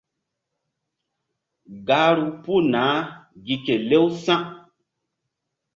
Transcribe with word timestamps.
Gahru 1.87 2.27
puh 2.43 2.61
naah 2.71 3.01
gi 3.45 3.55
kelew 3.65 4.07
sa̧. 4.23 4.41